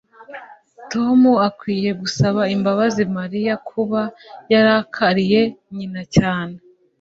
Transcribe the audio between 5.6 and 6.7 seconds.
nyina cyane